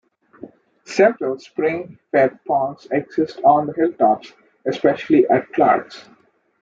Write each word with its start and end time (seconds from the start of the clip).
Several 0.85 1.37
spring-fed 1.37 2.39
ponds 2.45 2.87
exist 2.89 3.39
on 3.43 3.67
the 3.67 3.73
hilltops, 3.73 4.33
especially 4.65 5.29
at 5.29 5.53
Clarks. 5.53 6.09